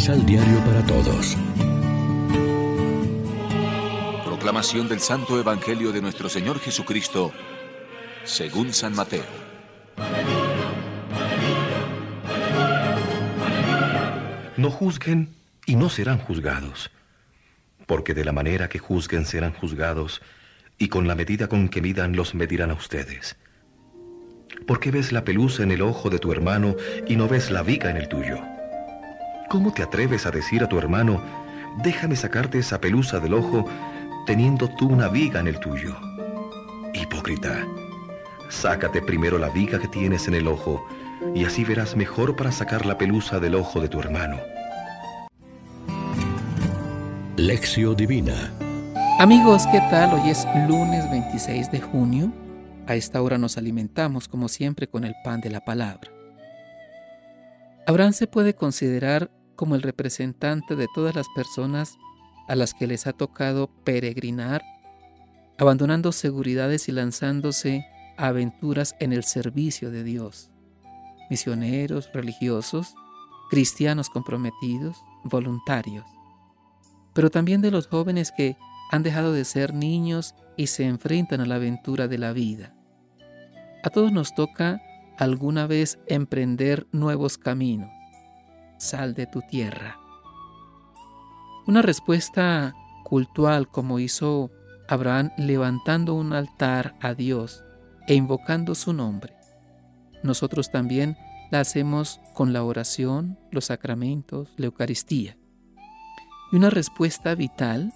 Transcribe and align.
Misal 0.00 0.24
Diario 0.24 0.64
para 0.64 0.82
Todos. 0.86 1.36
Proclamación 4.24 4.88
del 4.88 4.98
Santo 4.98 5.38
Evangelio 5.38 5.92
de 5.92 6.00
nuestro 6.00 6.30
Señor 6.30 6.58
Jesucristo, 6.58 7.34
según 8.24 8.72
San 8.72 8.94
Mateo. 8.94 9.26
No 14.56 14.70
juzguen 14.70 15.34
y 15.66 15.76
no 15.76 15.90
serán 15.90 16.16
juzgados, 16.16 16.90
porque 17.84 18.14
de 18.14 18.24
la 18.24 18.32
manera 18.32 18.70
que 18.70 18.78
juzguen 18.78 19.26
serán 19.26 19.52
juzgados, 19.52 20.22
y 20.78 20.88
con 20.88 21.08
la 21.08 21.14
medida 21.14 21.46
con 21.46 21.68
que 21.68 21.82
midan 21.82 22.16
los 22.16 22.34
medirán 22.34 22.70
a 22.70 22.74
ustedes. 22.74 23.36
¿Por 24.66 24.80
qué 24.80 24.92
ves 24.92 25.12
la 25.12 25.26
pelusa 25.26 25.62
en 25.62 25.72
el 25.72 25.82
ojo 25.82 26.08
de 26.08 26.18
tu 26.18 26.32
hermano 26.32 26.74
y 27.06 27.16
no 27.16 27.28
ves 27.28 27.50
la 27.50 27.62
viga 27.62 27.90
en 27.90 27.98
el 27.98 28.08
tuyo? 28.08 28.59
¿Cómo 29.50 29.72
te 29.72 29.82
atreves 29.82 30.26
a 30.26 30.30
decir 30.30 30.62
a 30.62 30.68
tu 30.68 30.78
hermano, 30.78 31.20
déjame 31.82 32.14
sacarte 32.14 32.60
esa 32.60 32.80
pelusa 32.80 33.18
del 33.18 33.34
ojo, 33.34 33.64
teniendo 34.24 34.68
tú 34.68 34.86
una 34.86 35.08
viga 35.08 35.40
en 35.40 35.48
el 35.48 35.58
tuyo? 35.58 35.96
Hipócrita, 36.94 37.66
sácate 38.48 39.02
primero 39.02 39.38
la 39.38 39.48
viga 39.48 39.80
que 39.80 39.88
tienes 39.88 40.28
en 40.28 40.34
el 40.34 40.46
ojo, 40.46 40.86
y 41.34 41.44
así 41.44 41.64
verás 41.64 41.96
mejor 41.96 42.36
para 42.36 42.52
sacar 42.52 42.86
la 42.86 42.96
pelusa 42.96 43.40
del 43.40 43.56
ojo 43.56 43.80
de 43.80 43.88
tu 43.88 43.98
hermano. 43.98 44.36
Lección 47.36 47.96
Divina 47.96 48.52
Amigos, 49.18 49.66
¿qué 49.72 49.80
tal? 49.90 50.14
Hoy 50.14 50.30
es 50.30 50.46
lunes 50.68 51.10
26 51.10 51.72
de 51.72 51.80
junio. 51.80 52.32
A 52.86 52.94
esta 52.94 53.20
hora 53.20 53.36
nos 53.36 53.58
alimentamos, 53.58 54.28
como 54.28 54.46
siempre, 54.46 54.86
con 54.86 55.02
el 55.02 55.16
pan 55.24 55.40
de 55.40 55.50
la 55.50 55.64
palabra. 55.64 56.08
Abraham 57.84 58.12
se 58.12 58.28
puede 58.28 58.54
considerar 58.54 59.32
como 59.60 59.74
el 59.74 59.82
representante 59.82 60.74
de 60.74 60.88
todas 60.88 61.14
las 61.14 61.28
personas 61.28 61.98
a 62.48 62.54
las 62.54 62.72
que 62.72 62.86
les 62.86 63.06
ha 63.06 63.12
tocado 63.12 63.68
peregrinar, 63.84 64.62
abandonando 65.58 66.12
seguridades 66.12 66.88
y 66.88 66.92
lanzándose 66.92 67.84
a 68.16 68.28
aventuras 68.28 68.96
en 69.00 69.12
el 69.12 69.22
servicio 69.22 69.90
de 69.90 70.02
Dios. 70.02 70.50
Misioneros, 71.28 72.08
religiosos, 72.14 72.94
cristianos 73.50 74.08
comprometidos, 74.08 75.04
voluntarios. 75.24 76.06
Pero 77.12 77.28
también 77.28 77.60
de 77.60 77.70
los 77.70 77.86
jóvenes 77.86 78.32
que 78.34 78.56
han 78.90 79.02
dejado 79.02 79.34
de 79.34 79.44
ser 79.44 79.74
niños 79.74 80.34
y 80.56 80.68
se 80.68 80.86
enfrentan 80.86 81.42
a 81.42 81.46
la 81.46 81.56
aventura 81.56 82.08
de 82.08 82.16
la 82.16 82.32
vida. 82.32 82.74
A 83.84 83.90
todos 83.90 84.10
nos 84.10 84.34
toca 84.34 84.80
alguna 85.18 85.66
vez 85.66 85.98
emprender 86.06 86.86
nuevos 86.92 87.36
caminos. 87.36 87.99
Sal 88.80 89.12
de 89.12 89.26
tu 89.26 89.42
tierra. 89.42 90.00
Una 91.66 91.82
respuesta 91.82 92.74
cultural 93.04 93.68
como 93.68 93.98
hizo 93.98 94.50
Abraham 94.88 95.32
levantando 95.36 96.14
un 96.14 96.32
altar 96.32 96.96
a 97.02 97.12
Dios 97.12 97.62
e 98.08 98.14
invocando 98.14 98.74
su 98.74 98.94
nombre. 98.94 99.34
Nosotros 100.22 100.70
también 100.70 101.18
la 101.50 101.60
hacemos 101.60 102.22
con 102.32 102.54
la 102.54 102.64
oración, 102.64 103.38
los 103.50 103.66
sacramentos, 103.66 104.48
la 104.56 104.66
Eucaristía. 104.66 105.36
Y 106.50 106.56
una 106.56 106.70
respuesta 106.70 107.34
vital 107.34 107.92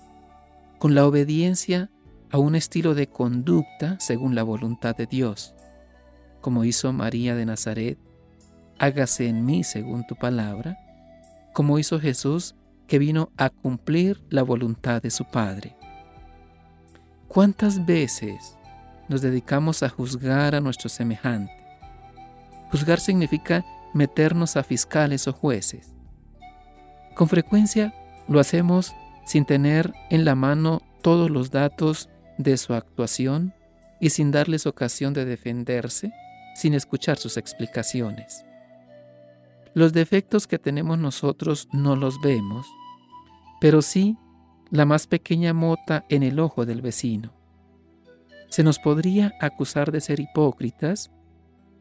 con 0.78 0.94
la 0.94 1.06
obediencia 1.06 1.90
a 2.30 2.36
un 2.36 2.56
estilo 2.56 2.94
de 2.94 3.06
conducta 3.06 3.96
según 4.00 4.34
la 4.34 4.42
voluntad 4.42 4.94
de 4.94 5.06
Dios, 5.06 5.54
como 6.42 6.62
hizo 6.66 6.92
María 6.92 7.34
de 7.34 7.46
Nazaret, 7.46 7.98
hágase 8.78 9.28
en 9.28 9.44
mí 9.44 9.64
según 9.64 10.06
tu 10.06 10.16
palabra, 10.16 10.78
como 11.52 11.78
hizo 11.78 12.00
Jesús 12.00 12.54
que 12.86 12.98
vino 12.98 13.30
a 13.36 13.50
cumplir 13.50 14.22
la 14.28 14.42
voluntad 14.42 15.02
de 15.02 15.10
su 15.10 15.24
Padre. 15.24 15.76
¿Cuántas 17.28 17.84
veces 17.84 18.56
nos 19.08 19.22
dedicamos 19.22 19.82
a 19.82 19.88
juzgar 19.88 20.54
a 20.54 20.60
nuestro 20.60 20.88
semejante? 20.88 21.52
Juzgar 22.70 23.00
significa 23.00 23.64
meternos 23.92 24.56
a 24.56 24.62
fiscales 24.62 25.26
o 25.28 25.32
jueces. 25.32 25.94
Con 27.14 27.28
frecuencia 27.28 27.94
lo 28.28 28.40
hacemos 28.40 28.94
sin 29.24 29.44
tener 29.44 29.92
en 30.10 30.24
la 30.24 30.34
mano 30.34 30.82
todos 31.02 31.30
los 31.30 31.50
datos 31.50 32.08
de 32.38 32.56
su 32.56 32.74
actuación 32.74 33.54
y 34.00 34.10
sin 34.10 34.30
darles 34.30 34.66
ocasión 34.66 35.14
de 35.14 35.24
defenderse, 35.24 36.12
sin 36.54 36.74
escuchar 36.74 37.16
sus 37.16 37.36
explicaciones. 37.36 38.44
Los 39.74 39.92
defectos 39.92 40.46
que 40.46 40.58
tenemos 40.58 40.98
nosotros 40.98 41.68
no 41.72 41.96
los 41.96 42.20
vemos, 42.20 42.66
pero 43.60 43.82
sí 43.82 44.16
la 44.70 44.86
más 44.86 45.06
pequeña 45.06 45.52
mota 45.52 46.04
en 46.08 46.22
el 46.22 46.38
ojo 46.38 46.64
del 46.64 46.80
vecino. 46.80 47.32
Se 48.50 48.62
nos 48.62 48.78
podría 48.78 49.32
acusar 49.40 49.90
de 49.90 50.00
ser 50.00 50.20
hipócritas, 50.20 51.10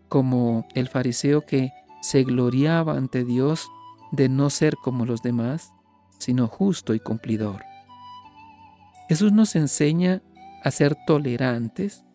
como 0.10 0.68
el 0.74 0.88
fariseo 0.88 1.42
que 1.42 1.72
se 2.02 2.24
gloriaba 2.24 2.98
ante 2.98 3.24
Dios 3.24 3.68
de 4.12 4.28
no 4.28 4.50
ser 4.50 4.76
como 4.76 5.06
los 5.06 5.22
demás, 5.22 5.72
sino 6.18 6.48
justo 6.48 6.94
y 6.94 7.00
cumplidor. 7.00 7.64
Jesús 9.08 9.32
nos 9.32 9.56
enseña 9.56 10.22
a 10.64 10.72
ser 10.72 10.96
tolerantes, 11.06 12.06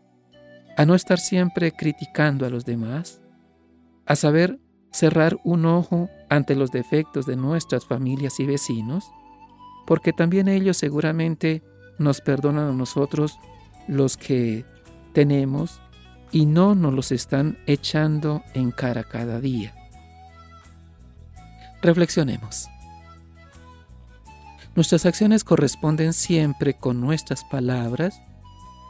a 0.76 0.86
no 0.86 0.94
estar 0.94 1.18
siempre 1.18 1.72
criticando 1.72 2.46
a 2.46 2.50
los 2.50 2.64
demás, 2.64 3.20
a 4.06 4.16
saber 4.16 4.58
cerrar 4.90 5.38
un 5.44 5.66
ojo 5.66 6.08
ante 6.28 6.54
los 6.54 6.70
defectos 6.70 7.26
de 7.26 7.36
nuestras 7.36 7.86
familias 7.86 8.40
y 8.40 8.46
vecinos, 8.46 9.10
porque 9.86 10.12
también 10.12 10.48
ellos 10.48 10.76
seguramente 10.76 11.62
nos 11.98 12.20
perdonan 12.20 12.68
a 12.68 12.72
nosotros 12.72 13.38
los 13.86 14.16
que 14.16 14.64
tenemos 15.12 15.80
y 16.30 16.46
no 16.46 16.74
nos 16.74 16.92
los 16.92 17.12
están 17.12 17.58
echando 17.66 18.42
en 18.54 18.70
cara 18.70 19.04
cada 19.04 19.40
día. 19.40 19.74
Reflexionemos. 21.80 22.68
Nuestras 24.74 25.06
acciones 25.06 25.42
corresponden 25.42 26.12
siempre 26.12 26.74
con 26.74 27.00
nuestras 27.00 27.44
palabras. 27.44 28.20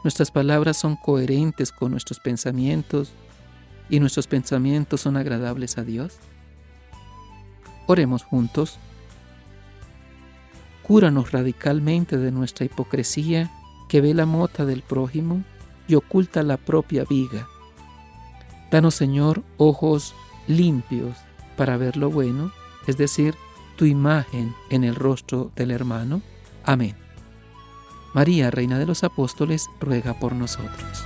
Nuestras 0.03 0.31
palabras 0.31 0.77
son 0.77 0.95
coherentes 0.97 1.71
con 1.71 1.91
nuestros 1.91 2.19
pensamientos 2.19 3.11
y 3.89 3.99
nuestros 3.99 4.27
pensamientos 4.27 5.01
son 5.01 5.17
agradables 5.17 5.77
a 5.77 5.83
Dios. 5.83 6.17
Oremos 7.87 8.23
juntos. 8.23 8.77
Cúranos 10.83 11.31
radicalmente 11.31 12.17
de 12.17 12.31
nuestra 12.31 12.65
hipocresía 12.65 13.51
que 13.87 14.01
ve 14.01 14.13
la 14.13 14.25
mota 14.25 14.65
del 14.65 14.81
prójimo 14.81 15.43
y 15.87 15.95
oculta 15.95 16.43
la 16.43 16.57
propia 16.57 17.03
viga. 17.03 17.47
Danos, 18.71 18.95
Señor, 18.95 19.43
ojos 19.57 20.13
limpios 20.47 21.17
para 21.57 21.77
ver 21.77 21.97
lo 21.97 22.11
bueno, 22.11 22.51
es 22.87 22.97
decir, 22.97 23.35
tu 23.75 23.85
imagen 23.85 24.53
en 24.69 24.83
el 24.83 24.95
rostro 24.95 25.51
del 25.55 25.71
hermano. 25.71 26.21
Amén. 26.63 26.95
María, 28.13 28.51
Reina 28.51 28.77
de 28.77 28.85
los 28.85 29.03
Apóstoles, 29.03 29.67
ruega 29.79 30.13
por 30.13 30.33
nosotros. 30.33 31.05